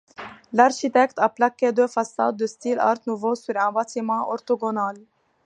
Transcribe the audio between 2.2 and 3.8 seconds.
de style Art nouveau sur un